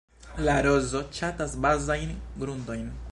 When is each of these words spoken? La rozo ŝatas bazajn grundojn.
La 0.47 0.55
rozo 0.67 1.01
ŝatas 1.19 1.55
bazajn 1.67 2.17
grundojn. 2.45 2.85